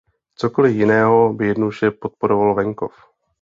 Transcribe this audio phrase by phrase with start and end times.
[0.35, 2.91] Cokoli jiného by jednoduše podporovalo venkov.